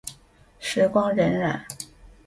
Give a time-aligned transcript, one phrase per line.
[0.59, 1.61] 时光荏苒。